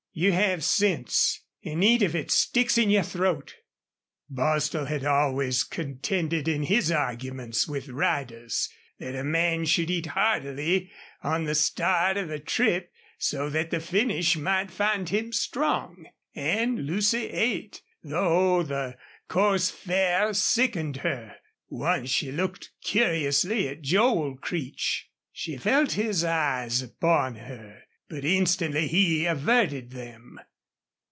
[0.13, 3.55] "You have sense an' eat if it sticks in your throat."
[4.29, 8.67] Bostil had always contended in his arguments with riders
[8.99, 10.91] that a man should eat heartily
[11.23, 16.07] on the start of a trip so that the finish might find him strong.
[16.35, 18.97] And Lucy ate, though the
[19.29, 21.37] coarse fare sickened her.
[21.69, 25.09] Once she looked curiously at Joel Creech.
[25.31, 30.37] She felt his eyes upon her, but instantly he averted them.